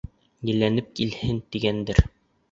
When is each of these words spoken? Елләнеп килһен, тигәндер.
Елләнеп 0.49 0.87
килһен, 0.99 1.41
тигәндер. 1.57 2.01